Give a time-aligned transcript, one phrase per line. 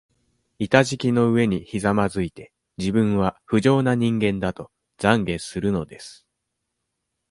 [0.57, 6.25] 板敷きの上にひざまづいて、自分は、不浄な人間だと、懺悔するのです。